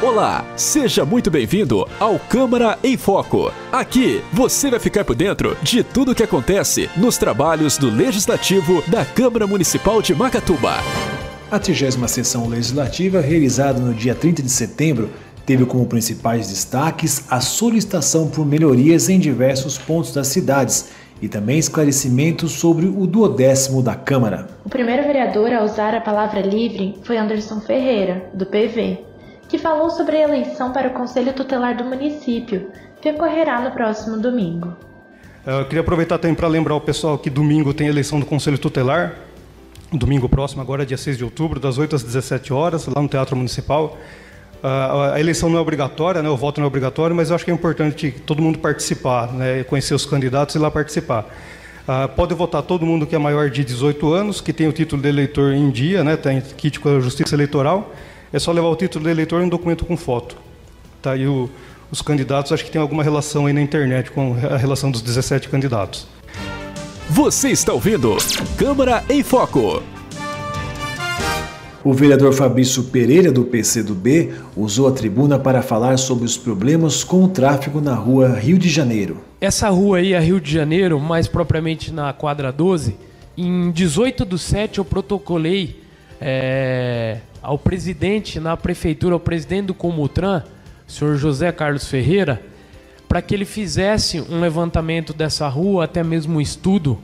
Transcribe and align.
Olá, 0.00 0.44
seja 0.56 1.04
muito 1.04 1.28
bem-vindo 1.28 1.84
ao 1.98 2.20
Câmara 2.20 2.78
em 2.84 2.96
Foco. 2.96 3.52
Aqui 3.72 4.22
você 4.32 4.70
vai 4.70 4.78
ficar 4.78 5.04
por 5.04 5.16
dentro 5.16 5.56
de 5.60 5.82
tudo 5.82 6.12
o 6.12 6.14
que 6.14 6.22
acontece 6.22 6.88
nos 6.96 7.18
trabalhos 7.18 7.76
do 7.76 7.90
Legislativo 7.90 8.80
da 8.86 9.04
Câmara 9.04 9.44
Municipal 9.44 10.00
de 10.00 10.14
Macatuba. 10.14 10.74
A 11.50 11.58
30 11.58 12.06
sessão 12.06 12.46
legislativa, 12.46 13.20
realizada 13.20 13.80
no 13.80 13.92
dia 13.92 14.14
30 14.14 14.40
de 14.40 14.50
setembro, 14.50 15.10
teve 15.44 15.66
como 15.66 15.84
principais 15.84 16.48
destaques 16.48 17.24
a 17.28 17.40
solicitação 17.40 18.28
por 18.28 18.46
melhorias 18.46 19.08
em 19.08 19.18
diversos 19.18 19.76
pontos 19.76 20.14
das 20.14 20.28
cidades 20.28 20.90
e 21.20 21.26
também 21.28 21.58
esclarecimentos 21.58 22.52
sobre 22.52 22.86
o 22.86 23.04
duodécimo 23.04 23.82
da 23.82 23.96
Câmara. 23.96 24.46
O 24.64 24.68
primeiro 24.68 25.02
vereador 25.02 25.52
a 25.52 25.64
usar 25.64 25.92
a 25.92 26.00
palavra 26.00 26.40
livre 26.40 26.94
foi 27.02 27.16
Anderson 27.16 27.60
Ferreira, 27.60 28.30
do 28.32 28.46
PV, 28.46 29.08
que 29.48 29.58
falou 29.58 29.90
sobre 29.90 30.16
a 30.16 30.22
eleição 30.22 30.72
para 30.72 30.88
o 30.88 30.92
Conselho 30.92 31.32
Tutelar 31.32 31.76
do 31.76 31.84
município, 31.84 32.70
que 33.00 33.10
ocorrerá 33.10 33.60
no 33.60 33.70
próximo 33.70 34.18
domingo. 34.18 34.76
Eu 35.46 35.64
queria 35.64 35.80
aproveitar 35.80 36.18
também 36.18 36.34
para 36.34 36.46
lembrar 36.46 36.74
o 36.74 36.80
pessoal 36.80 37.16
que 37.16 37.30
domingo 37.30 37.72
tem 37.72 37.86
eleição 37.86 38.20
do 38.20 38.26
Conselho 38.26 38.58
Tutelar, 38.58 39.14
domingo 39.90 40.28
próximo, 40.28 40.60
agora 40.60 40.84
dia 40.84 40.98
6 40.98 41.16
de 41.16 41.24
outubro, 41.24 41.58
das 41.58 41.78
8 41.78 41.96
às 41.96 42.02
17 42.02 42.52
horas, 42.52 42.86
lá 42.86 43.00
no 43.00 43.08
Teatro 43.08 43.34
Municipal. 43.34 43.96
A 44.62 45.18
eleição 45.18 45.48
não 45.48 45.56
é 45.56 45.60
obrigatória, 45.60 46.22
né, 46.22 46.28
o 46.28 46.36
voto 46.36 46.60
não 46.60 46.66
é 46.66 46.68
obrigatório, 46.68 47.14
mas 47.16 47.30
eu 47.30 47.36
acho 47.36 47.44
que 47.44 47.50
é 47.50 47.54
importante 47.54 48.10
todo 48.26 48.42
mundo 48.42 48.58
participar, 48.58 49.32
né, 49.32 49.62
conhecer 49.64 49.94
os 49.94 50.04
candidatos 50.04 50.54
e 50.54 50.58
lá 50.58 50.70
participar. 50.70 51.26
Uh, 51.88 52.06
pode 52.14 52.34
votar 52.34 52.62
todo 52.62 52.84
mundo 52.84 53.06
que 53.06 53.14
é 53.14 53.18
maior 53.18 53.48
de 53.48 53.64
18 53.64 54.12
anos, 54.12 54.42
que 54.42 54.52
tem 54.52 54.68
o 54.68 54.72
título 54.72 55.00
de 55.00 55.08
eleitor 55.08 55.54
em 55.54 55.70
dia, 55.70 56.04
né, 56.04 56.16
tem 56.16 56.40
kit 56.40 56.78
com 56.80 56.96
a 56.96 57.00
Justiça 57.00 57.34
Eleitoral. 57.34 57.94
É 58.32 58.38
só 58.38 58.52
levar 58.52 58.68
o 58.68 58.76
título 58.76 59.04
de 59.04 59.10
eleitor 59.10 59.40
e 59.40 59.44
um 59.44 59.48
documento 59.48 59.84
com 59.84 59.96
foto. 59.96 60.36
Tá? 61.00 61.16
E 61.16 61.26
o, 61.26 61.48
os 61.90 62.02
candidatos, 62.02 62.52
acho 62.52 62.64
que 62.64 62.70
tem 62.70 62.80
alguma 62.80 63.02
relação 63.02 63.46
aí 63.46 63.52
na 63.52 63.60
internet 63.60 64.10
com 64.10 64.34
a 64.34 64.56
relação 64.56 64.90
dos 64.90 65.00
17 65.00 65.48
candidatos. 65.48 66.06
Você 67.08 67.48
está 67.48 67.72
ouvindo 67.72 68.16
Câmara 68.58 69.02
em 69.08 69.22
Foco. 69.22 69.82
O 71.82 71.94
vereador 71.94 72.34
Fabrício 72.34 72.82
Pereira, 72.84 73.32
do 73.32 73.44
PCdoB, 73.44 74.34
usou 74.54 74.88
a 74.88 74.92
tribuna 74.92 75.38
para 75.38 75.62
falar 75.62 75.96
sobre 75.96 76.26
os 76.26 76.36
problemas 76.36 77.02
com 77.02 77.24
o 77.24 77.28
tráfego 77.28 77.80
na 77.80 77.94
rua 77.94 78.28
Rio 78.28 78.58
de 78.58 78.68
Janeiro. 78.68 79.22
Essa 79.40 79.70
rua 79.70 79.98
aí, 79.98 80.14
a 80.14 80.20
Rio 80.20 80.38
de 80.38 80.52
Janeiro, 80.52 81.00
mais 81.00 81.26
propriamente 81.26 81.90
na 81.90 82.12
quadra 82.12 82.52
12, 82.52 82.94
em 83.38 83.70
18 83.70 84.24
do 84.26 84.36
7 84.36 84.78
eu 84.78 84.84
protocolei 84.84 85.80
é, 86.20 87.18
ao 87.42 87.58
presidente 87.58 88.40
na 88.40 88.56
prefeitura, 88.56 89.14
ao 89.14 89.20
presidente 89.20 89.66
do 89.66 89.74
Comutran, 89.74 90.42
senhor 90.86 91.16
José 91.16 91.52
Carlos 91.52 91.86
Ferreira, 91.86 92.42
para 93.08 93.22
que 93.22 93.34
ele 93.34 93.44
fizesse 93.44 94.20
um 94.20 94.40
levantamento 94.40 95.12
dessa 95.12 95.48
rua, 95.48 95.84
até 95.84 96.02
mesmo 96.02 96.38
um 96.38 96.40
estudo. 96.40 96.98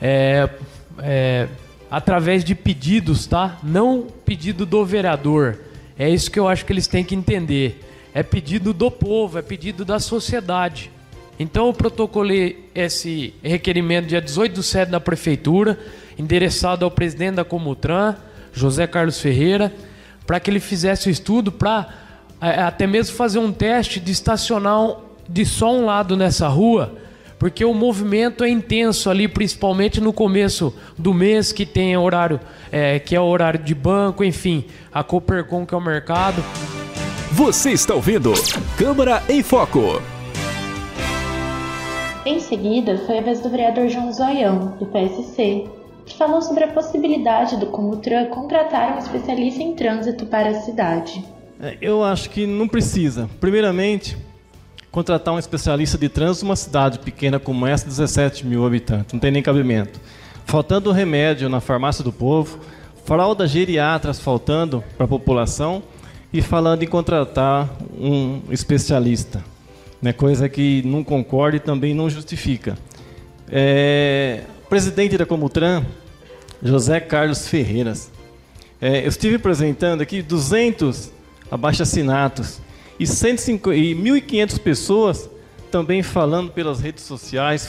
É, 0.00 0.48
é, 0.98 1.48
através 1.90 2.44
de 2.44 2.54
pedidos, 2.54 3.26
tá? 3.26 3.58
Não 3.62 4.06
pedido 4.24 4.66
do 4.66 4.84
vereador. 4.84 5.58
É 5.98 6.08
isso 6.08 6.30
que 6.30 6.38
eu 6.38 6.48
acho 6.48 6.64
que 6.64 6.72
eles 6.72 6.86
têm 6.86 7.04
que 7.04 7.14
entender. 7.14 7.80
É 8.12 8.22
pedido 8.22 8.72
do 8.72 8.90
povo, 8.90 9.38
é 9.38 9.42
pedido 9.42 9.84
da 9.84 9.98
sociedade. 9.98 10.90
Então 11.38 11.66
eu 11.66 11.72
protocolei 11.72 12.68
esse 12.74 13.34
requerimento 13.42 14.06
dia 14.06 14.20
18 14.20 14.54
do 14.54 14.62
7 14.62 14.90
da 14.90 15.00
prefeitura, 15.00 15.78
endereçado 16.18 16.84
ao 16.84 16.90
presidente 16.90 17.36
da 17.36 17.44
Comutran, 17.44 18.16
José 18.54 18.86
Carlos 18.86 19.20
Ferreira, 19.20 19.72
para 20.26 20.40
que 20.40 20.50
ele 20.50 20.60
fizesse 20.60 21.08
o 21.08 21.10
estudo 21.10 21.52
para 21.52 21.88
é, 22.40 22.62
até 22.62 22.86
mesmo 22.86 23.14
fazer 23.16 23.38
um 23.38 23.52
teste 23.52 24.00
de 24.00 24.12
estacionar 24.12 24.96
de 25.28 25.44
só 25.44 25.72
um 25.72 25.84
lado 25.84 26.16
nessa 26.16 26.48
rua 26.48 27.04
porque 27.44 27.62
o 27.62 27.74
movimento 27.74 28.42
é 28.42 28.48
intenso 28.48 29.10
ali, 29.10 29.28
principalmente 29.28 30.00
no 30.00 30.14
começo 30.14 30.74
do 30.96 31.12
mês, 31.12 31.52
que 31.52 31.66
tem 31.66 31.94
horário, 31.94 32.40
é, 32.72 32.98
que 32.98 33.14
é 33.14 33.20
o 33.20 33.24
horário 33.24 33.60
de 33.60 33.74
banco, 33.74 34.24
enfim, 34.24 34.64
a 34.90 35.04
Copercom, 35.04 35.66
que 35.66 35.74
é 35.74 35.76
o 35.76 35.80
mercado. 35.80 36.42
Você 37.32 37.72
está 37.72 37.94
ouvindo 37.94 38.32
Câmara 38.78 39.22
em 39.28 39.42
Foco. 39.42 40.00
Em 42.24 42.40
seguida, 42.40 42.96
foi 43.06 43.18
a 43.18 43.20
vez 43.20 43.40
do 43.40 43.50
vereador 43.50 43.88
João 43.88 44.10
Zoião, 44.10 44.78
do 44.78 44.86
PSC, 44.86 45.66
que 46.04 46.16
falou 46.16 46.42
sobre 46.42 46.64
a 46.64 46.68
possibilidade 46.68 47.56
do 47.56 47.66
Comutran 47.66 48.26
contratar 48.26 48.94
um 48.94 48.98
especialista 48.98 49.62
em 49.62 49.74
trânsito 49.74 50.26
para 50.26 50.50
a 50.50 50.54
cidade. 50.54 51.24
É, 51.60 51.76
eu 51.80 52.04
acho 52.04 52.30
que 52.30 52.46
não 52.46 52.68
precisa. 52.68 53.28
Primeiramente, 53.40 54.16
contratar 54.90 55.34
um 55.34 55.38
especialista 55.38 55.96
de 55.96 56.08
trânsito 56.08 56.44
numa 56.44 56.56
cidade 56.56 56.98
pequena 56.98 57.38
como 57.38 57.66
essa, 57.66 57.86
17 57.86 58.46
mil 58.46 58.66
habitantes, 58.66 59.12
não 59.12 59.20
tem 59.20 59.30
nem 59.30 59.42
cabimento. 59.42 60.00
Faltando 60.44 60.92
remédio 60.92 61.48
na 61.48 61.60
farmácia 61.60 62.04
do 62.04 62.12
povo, 62.12 62.58
fraldas 63.04 63.50
geriatras 63.50 64.20
faltando 64.20 64.84
para 64.96 65.04
a 65.04 65.08
população 65.08 65.82
e 66.32 66.42
falando 66.42 66.82
em 66.82 66.86
contratar 66.86 67.70
um 67.98 68.42
especialista, 68.50 69.42
né, 70.02 70.12
coisa 70.12 70.48
que 70.48 70.82
não 70.84 71.02
concorda 71.02 71.56
e 71.56 71.60
também 71.60 71.94
não 71.94 72.10
justifica. 72.10 72.76
É, 73.50 74.42
presidente 74.68 75.16
da 75.18 75.26
Comutran, 75.26 75.84
José 76.62 77.00
Carlos 77.00 77.46
Ferreiras, 77.46 78.10
é, 78.80 79.04
eu 79.04 79.08
estive 79.08 79.36
apresentando 79.36 80.00
aqui 80.00 80.22
200 80.22 81.12
abaixo-assinatos 81.50 82.60
e, 82.98 83.04
1.500 83.04 84.58
pessoas 84.58 85.30
também 85.70 86.02
falando 86.02 86.50
pelas 86.50 86.80
redes 86.80 87.04
sociais, 87.04 87.68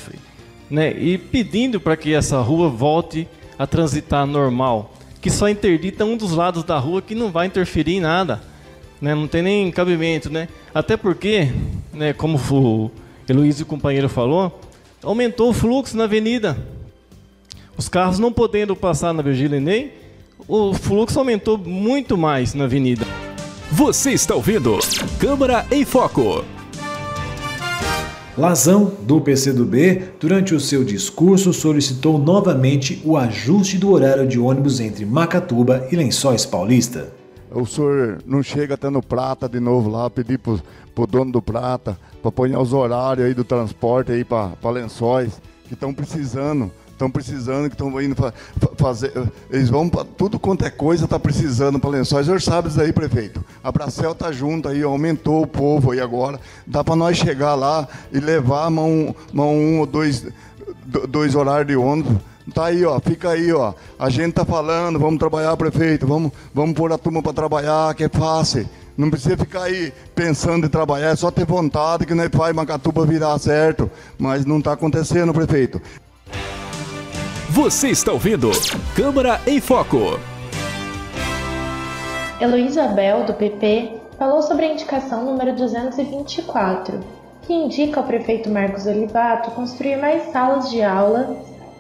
né, 0.70 0.92
e 0.92 1.18
pedindo 1.18 1.80
para 1.80 1.98
que 1.98 2.14
essa 2.14 2.40
rua 2.40 2.70
volte 2.70 3.28
a 3.58 3.66
transitar 3.66 4.26
normal, 4.26 4.94
que 5.22 5.30
só 5.30 5.50
interdita 5.50 6.06
um 6.06 6.16
dos 6.16 6.32
lados 6.32 6.64
da 6.64 6.78
rua 6.78 7.02
que 7.02 7.16
não 7.16 7.32
vai 7.32 7.48
interferir 7.48 7.96
em 7.96 8.00
nada, 8.00 8.42
né, 9.02 9.16
não 9.16 9.28
tem 9.28 9.42
nem 9.42 9.72
cabimento, 9.72 10.30
né? 10.30 10.48
Até 10.74 10.96
porque, 10.96 11.52
né, 11.94 12.14
como 12.14 12.38
o 12.38 12.92
Heloísio, 13.28 13.64
o 13.64 13.68
companheiro 13.68 14.08
falou, 14.08 14.62
aumentou 15.04 15.50
o 15.50 15.54
fluxo 15.54 15.98
na 15.98 16.06
avenida. 16.06 16.58
Os 17.78 17.90
carros 17.90 18.20
não 18.20 18.32
podendo 18.32 18.76
passar 18.76 19.14
na 19.14 19.22
Virgília 19.22 19.60
Ney, 19.60 19.94
o 20.48 20.74
fluxo 20.74 21.20
aumentou 21.20 21.58
muito 21.58 22.18
mais 22.18 22.54
na 22.54 22.64
avenida. 22.64 23.06
Você 23.72 24.12
está 24.12 24.34
ouvindo 24.34 24.80
Câmara 25.20 25.66
em 25.70 25.84
Foco. 25.84 26.46
Lazão, 28.38 28.92
do 29.02 29.20
PCdoB, 29.20 30.04
durante 30.20 30.54
o 30.54 30.60
seu 30.60 30.84
discurso 30.84 31.54
solicitou 31.54 32.18
novamente 32.18 33.02
o 33.04 33.18
ajuste 33.18 33.78
do 33.78 33.92
horário 33.92 34.28
de 34.28 34.40
ônibus 34.40 34.80
entre 34.80 35.06
Macatuba 35.06 35.88
e 35.92 35.96
Lençóis 35.96 36.46
Paulista. 36.46 37.14
O 37.52 37.66
senhor 37.66 38.22
não 38.26 38.44
chega 38.44 38.74
até 38.74 38.90
no 38.90 39.02
Prata 39.02 39.48
de 39.48 39.60
novo 39.60 39.90
lá, 39.90 40.10
pedir 40.10 40.38
pro, 40.38 40.62
pro 40.94 41.08
dono 41.08 41.32
do 41.32 41.42
Prata 41.42 41.98
para 42.22 42.32
pôr 42.32 42.50
os 42.58 42.74
horários 42.74 43.26
aí 43.26 43.34
do 43.34 43.46
transporte 43.46 44.12
aí 44.12 44.24
para 44.24 44.70
Lençóis, 44.70 45.42
que 45.68 45.74
estão 45.74 45.94
precisando 45.94 46.72
estão 46.96 47.12
precisando, 47.12 47.70
que 47.70 47.76
estão 47.76 48.02
indo 48.02 48.16
fazer. 48.78 49.12
Eles 49.52 49.70
vão 49.70 49.88
para 49.88 50.06
tudo 50.06 50.40
quanto 50.40 50.66
é 50.66 50.70
coisa, 50.70 51.04
está 51.04 51.20
precisando 51.20 51.80
para 51.80 51.90
lençóis. 51.92 52.24
O 52.24 52.26
senhor 52.26 52.42
sabe 52.42 52.70
isso 52.70 52.82
aí, 52.82 52.92
prefeito. 52.92 53.44
A 53.64 53.72
Bracel 53.72 54.14
está 54.14 54.32
junto 54.32 54.70
aí, 54.70 54.82
aumentou 54.82 55.44
o 55.44 55.48
povo 55.48 55.92
aí 55.92 56.00
agora. 56.00 56.40
Dá 56.66 56.84
para 56.84 56.96
nós 56.96 57.18
chegar 57.18 57.54
lá 57.56 57.88
e 58.12 58.20
levar 58.20 58.70
mão, 58.70 59.16
mão 59.32 59.56
um 59.56 59.80
ou 59.80 59.86
dois, 59.86 60.26
dois 61.10 61.36
horários 61.36 61.68
de 61.68 61.76
ônibus. 61.76 62.18
Tá 62.54 62.66
aí, 62.66 62.86
ó, 62.86 63.00
fica 63.00 63.32
aí, 63.32 63.52
ó. 63.52 63.74
A 63.98 64.10
gente 64.10 64.34
tá 64.34 64.46
falando, 64.46 65.00
vamos 65.00 65.20
trabalhar, 65.20 65.58
prefeito, 65.58 66.06
vamos, 66.06 66.32
vamos 66.54 66.76
pôr 66.76 66.92
a 66.94 66.98
turma 66.98 67.22
para 67.22 67.34
trabalhar, 67.34 67.94
que 67.96 68.04
é 68.04 68.10
fácil. 68.10 68.70
Não 68.98 69.10
precisa 69.10 69.36
ficar 69.36 69.64
aí 69.64 69.92
pensando 70.14 70.66
em 70.66 70.70
trabalhar, 70.70 71.10
é 71.10 71.16
só 71.16 71.30
ter 71.30 71.46
vontade 71.46 72.06
que 72.06 72.14
não 72.14 72.24
é 72.24 72.30
faz 72.30 72.56
Macatuba 72.56 73.06
virar 73.06 73.38
certo. 73.40 73.92
Mas 74.18 74.46
não 74.46 74.60
está 74.60 74.72
acontecendo, 74.74 75.34
prefeito. 75.34 75.82
Você 77.56 77.88
está 77.88 78.12
ouvindo 78.12 78.52
Câmara 78.98 79.40
em 79.48 79.62
Foco. 79.62 80.20
Heloísa 82.42 82.84
Abel, 82.84 83.24
do 83.24 83.34
PP, 83.34 83.94
falou 84.20 84.42
sobre 84.42 84.66
a 84.66 84.74
indicação 84.74 85.24
número 85.24 85.56
224, 85.56 87.00
que 87.44 87.54
indica 87.54 88.02
ao 88.02 88.06
prefeito 88.06 88.50
Marcos 88.50 88.86
Olivato 88.86 89.52
construir 89.52 89.96
mais 89.96 90.34
salas 90.34 90.70
de 90.70 90.84
aula 90.84 91.34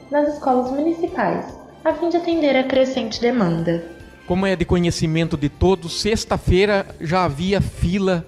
nas 0.10 0.36
escolas 0.36 0.72
municipais, 0.72 1.46
a 1.84 1.92
fim 1.94 2.08
de 2.08 2.16
atender 2.16 2.56
a 2.56 2.64
crescente 2.64 3.20
demanda. 3.20 3.84
Como 4.26 4.46
é 4.46 4.56
de 4.56 4.64
conhecimento 4.64 5.36
de 5.36 5.50
todos, 5.50 6.00
sexta-feira 6.00 6.86
já 7.02 7.26
havia 7.26 7.60
fila 7.60 8.26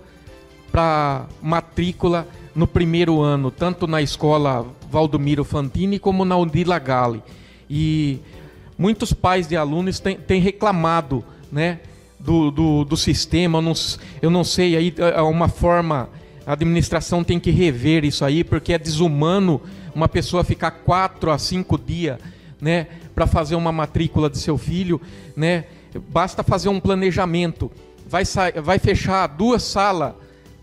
para 0.70 1.28
matrícula 1.42 2.28
no 2.58 2.66
primeiro 2.66 3.22
ano, 3.22 3.52
tanto 3.52 3.86
na 3.86 4.02
escola 4.02 4.66
Valdomiro 4.90 5.44
Fantini 5.44 6.00
como 6.00 6.26
na 6.26 6.36
Undila 6.36 6.80
Gale. 6.80 7.22
E 7.70 8.20
muitos 8.76 9.14
pais 9.14 9.48
de 9.48 9.56
alunos 9.56 10.00
têm, 10.00 10.18
têm 10.18 10.42
reclamado 10.42 11.24
né, 11.52 11.80
do, 12.20 12.50
do, 12.50 12.84
do 12.84 12.98
sistema. 12.98 13.60
Eu 13.60 13.62
não, 13.62 13.74
eu 14.24 14.30
não 14.32 14.44
sei, 14.44 14.76
aí 14.76 14.96
é 14.98 15.22
uma 15.22 15.48
forma. 15.48 16.10
A 16.48 16.54
administração 16.54 17.24
tem 17.24 17.40
que 17.40 17.52
rever 17.52 18.04
isso 18.04 18.26
aí, 18.26 18.44
porque 18.44 18.74
é 18.74 18.80
desumano 18.80 19.62
uma 19.94 20.10
pessoa 20.10 20.44
ficar 20.44 20.72
quatro 20.72 21.30
a 21.30 21.38
cinco 21.38 21.78
dias 21.78 22.18
né, 22.60 22.88
para 23.14 23.28
fazer 23.28 23.54
uma 23.54 23.72
matrícula 23.72 24.32
de 24.32 24.40
seu 24.40 24.58
filho. 24.58 25.00
Né? 25.36 25.66
Basta 26.10 26.42
fazer 26.42 26.70
um 26.70 26.80
planejamento. 26.80 27.72
Vai, 28.10 28.24
vai 28.64 28.80
fechar 28.80 29.28
duas 29.28 29.62
salas 29.62 30.14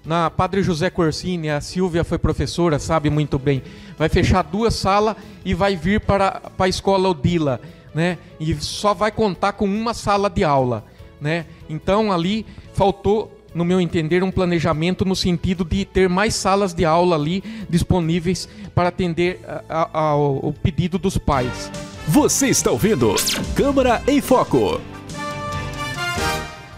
na 0.04 0.30
Padre 0.30 0.62
José 0.62 0.90
Corsini, 0.90 1.48
a 1.48 1.60
Silvia 1.60 2.04
foi 2.04 2.18
professora, 2.18 2.78
sabe 2.78 3.08
muito 3.08 3.38
bem. 3.38 3.62
Vai 3.96 4.08
fechar 4.08 4.42
duas 4.42 4.74
salas 4.74 5.16
e 5.44 5.54
vai 5.54 5.76
vir 5.76 6.00
para, 6.00 6.42
para 6.56 6.66
a 6.66 6.68
escola 6.68 7.08
Odila, 7.08 7.60
né? 7.94 8.18
E 8.38 8.54
só 8.56 8.92
vai 8.92 9.10
contar 9.10 9.52
com 9.52 9.64
uma 9.64 9.94
sala 9.94 10.28
de 10.28 10.44
aula, 10.44 10.84
né? 11.20 11.46
Então 11.68 12.12
ali 12.12 12.44
faltou, 12.74 13.32
no 13.54 13.64
meu 13.64 13.80
entender, 13.80 14.22
um 14.22 14.30
planejamento 14.30 15.04
no 15.04 15.16
sentido 15.16 15.64
de 15.64 15.84
ter 15.84 16.08
mais 16.08 16.34
salas 16.34 16.74
de 16.74 16.84
aula 16.84 17.16
ali 17.16 17.42
disponíveis 17.70 18.48
para 18.74 18.88
atender 18.88 19.40
ao 19.68 20.52
pedido 20.62 20.98
dos 20.98 21.16
pais. 21.16 21.70
Você 22.06 22.48
está 22.48 22.70
ouvindo 22.70 23.14
Câmara 23.54 24.02
em 24.06 24.20
Foco. 24.20 24.93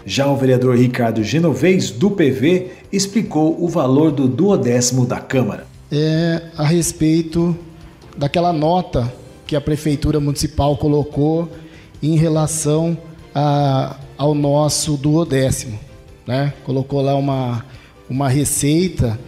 Já 0.06 0.28
o 0.28 0.36
vereador 0.36 0.78
Ricardo 0.78 1.24
Genovez, 1.24 1.90
do 1.90 2.12
PV, 2.12 2.70
explicou 2.92 3.60
o 3.60 3.68
valor 3.68 4.12
do 4.12 4.28
duodécimo 4.28 5.04
da 5.04 5.18
Câmara. 5.18 5.66
É 5.90 6.42
a 6.56 6.64
respeito 6.64 7.58
daquela 8.16 8.52
nota 8.52 9.12
que 9.48 9.56
a 9.56 9.60
Prefeitura 9.60 10.20
Municipal 10.20 10.76
colocou 10.76 11.50
em 12.00 12.16
relação 12.16 12.96
a, 13.34 13.96
ao 14.16 14.32
nosso 14.32 14.96
duodécimo. 14.96 15.76
Né? 16.24 16.52
Colocou 16.64 17.02
lá 17.02 17.16
uma, 17.16 17.64
uma 18.08 18.28
receita 18.28 19.18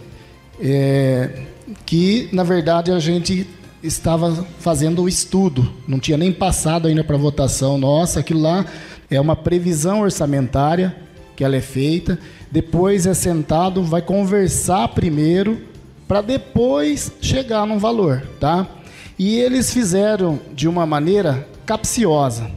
é, 0.61 1.41
que, 1.85 2.29
na 2.31 2.43
verdade, 2.43 2.89
a 2.89 2.99
gente 2.99 3.45
estava 3.83 4.45
fazendo 4.59 5.03
o 5.03 5.09
estudo, 5.09 5.69
não 5.85 5.99
tinha 5.99 6.17
nem 6.17 6.31
passado 6.31 6.87
ainda 6.87 7.03
para 7.03 7.17
votação 7.17 7.77
nossa, 7.77 8.21
aquilo 8.21 8.41
lá 8.41 8.65
é 9.09 9.19
uma 9.19 9.35
previsão 9.35 10.01
orçamentária 10.01 10.95
que 11.35 11.43
ela 11.43 11.55
é 11.55 11.61
feita, 11.61 12.19
depois 12.51 13.05
é 13.05 13.13
sentado, 13.13 13.83
vai 13.83 14.01
conversar 14.01 14.87
primeiro 14.89 15.61
para 16.07 16.21
depois 16.21 17.11
chegar 17.21 17.65
num 17.65 17.77
valor, 17.77 18.23
tá? 18.39 18.67
E 19.17 19.37
eles 19.37 19.71
fizeram 19.71 20.39
de 20.53 20.67
uma 20.67 20.85
maneira 20.85 21.47
capciosa, 21.65 22.49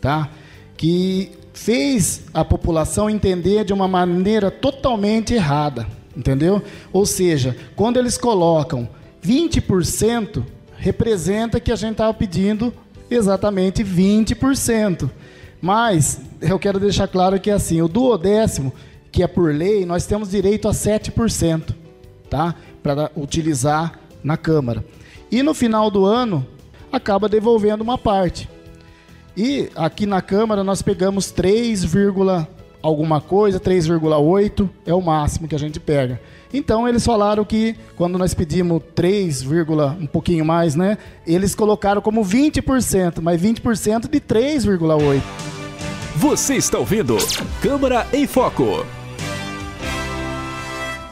tá? 0.00 0.28
Que 0.76 1.32
fez 1.52 2.22
a 2.32 2.44
população 2.44 3.10
entender 3.10 3.64
de 3.64 3.72
uma 3.72 3.86
maneira 3.86 4.50
totalmente 4.50 5.34
errada, 5.34 5.86
entendeu? 6.16 6.62
Ou 6.92 7.04
seja, 7.04 7.56
quando 7.76 7.98
eles 7.98 8.16
colocam 8.16 8.88
20%, 9.24 10.42
representa 10.76 11.60
que 11.60 11.70
a 11.70 11.76
gente 11.76 11.92
estava 11.92 12.14
pedindo 12.14 12.72
exatamente 13.10 13.84
20%. 13.84 15.10
Mas 15.62 16.20
eu 16.40 16.58
quero 16.58 16.80
deixar 16.80 17.06
claro 17.06 17.38
que 17.40 17.48
assim, 17.48 17.80
o 17.80 17.86
duodécimo, 17.86 18.72
que 19.12 19.22
é 19.22 19.28
por 19.28 19.54
lei, 19.54 19.86
nós 19.86 20.04
temos 20.04 20.28
direito 20.28 20.66
a 20.66 20.72
7%, 20.72 21.72
tá? 22.28 22.56
Para 22.82 23.12
utilizar 23.16 24.00
na 24.24 24.36
Câmara. 24.36 24.84
E 25.30 25.40
no 25.40 25.54
final 25.54 25.88
do 25.88 26.04
ano, 26.04 26.44
acaba 26.90 27.28
devolvendo 27.28 27.82
uma 27.82 27.96
parte. 27.96 28.48
E 29.36 29.70
aqui 29.76 30.04
na 30.04 30.20
Câmara 30.20 30.64
nós 30.64 30.82
pegamos 30.82 31.30
3, 31.30 31.84
alguma 32.82 33.20
coisa, 33.20 33.60
3,8 33.60 34.68
é 34.84 34.92
o 34.92 35.00
máximo 35.00 35.46
que 35.46 35.54
a 35.54 35.58
gente 35.58 35.78
pega. 35.78 36.20
Então 36.52 36.88
eles 36.88 37.06
falaram 37.06 37.44
que 37.44 37.76
quando 37.96 38.18
nós 38.18 38.34
pedimos 38.34 38.82
3, 38.94 39.46
um 40.00 40.06
pouquinho 40.06 40.44
mais, 40.44 40.74
né? 40.74 40.98
Eles 41.24 41.54
colocaram 41.54 42.02
como 42.02 42.24
20%, 42.24 43.20
mas 43.22 43.40
20% 43.40 44.10
de 44.10 44.20
3,8. 44.20 45.22
Você 46.16 46.56
está 46.56 46.78
ouvindo 46.78 47.16
Câmara 47.62 48.06
em 48.12 48.26
Foco. 48.26 48.84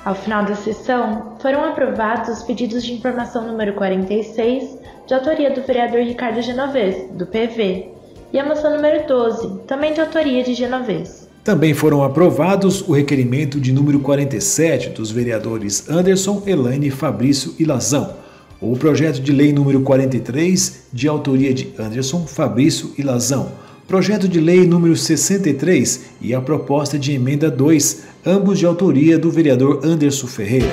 Ao 0.04 0.14
final 0.14 0.44
da 0.44 0.54
sessão, 0.54 1.36
foram 1.40 1.64
aprovados 1.64 2.28
os 2.28 2.42
pedidos 2.42 2.84
de 2.84 2.92
informação 2.92 3.46
número 3.46 3.72
46, 3.72 4.78
de 5.06 5.14
autoria 5.14 5.54
do 5.54 5.62
vereador 5.62 6.00
Ricardo 6.00 6.42
Genovez, 6.42 7.10
do 7.12 7.26
PV, 7.26 7.88
e 8.30 8.38
a 8.38 8.44
moção 8.44 8.76
número 8.76 9.06
12, 9.08 9.60
também 9.66 9.94
de 9.94 10.02
autoria 10.02 10.44
de 10.44 10.52
Genovez. 10.52 11.26
Também 11.42 11.72
foram 11.72 12.04
aprovados 12.04 12.86
o 12.86 12.92
requerimento 12.92 13.58
de 13.58 13.72
número 13.72 14.00
47 14.00 14.90
dos 14.90 15.10
vereadores 15.10 15.88
Anderson, 15.88 16.42
Elaine, 16.46 16.90
Fabrício 16.90 17.54
e 17.58 17.64
Lazão, 17.64 18.16
o 18.60 18.76
projeto 18.76 19.18
de 19.18 19.32
lei 19.32 19.50
número 19.50 19.80
43, 19.80 20.88
de 20.92 21.08
autoria 21.08 21.54
de 21.54 21.72
Anderson, 21.78 22.26
Fabrício 22.26 22.92
e 22.98 23.02
Lazão, 23.02 23.50
projeto 23.90 24.26
de 24.28 24.38
lei 24.38 24.68
número 24.68 24.96
63 24.96 26.02
e 26.20 26.32
a 26.32 26.40
proposta 26.40 26.96
de 26.96 27.10
emenda 27.12 27.50
2, 27.50 28.04
ambos 28.24 28.60
de 28.60 28.64
autoria 28.64 29.18
do 29.18 29.32
vereador 29.32 29.80
Anderson 29.82 30.28
Ferreira. 30.28 30.70